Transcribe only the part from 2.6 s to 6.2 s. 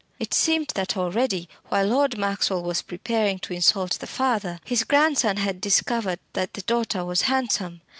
was preparing to insult the father, his grandson had discovered